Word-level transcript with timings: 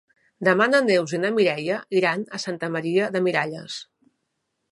Demà 0.47 0.67
na 0.69 0.79
Neus 0.85 1.13
i 1.17 1.19
na 1.25 1.31
Mireia 1.35 1.77
iran 2.01 2.25
a 2.37 2.41
Santa 2.45 2.69
Maria 2.77 3.13
de 3.17 3.21
Miralles. 3.27 3.77